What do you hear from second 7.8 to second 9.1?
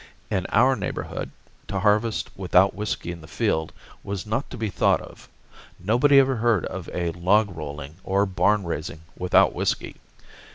or barn raising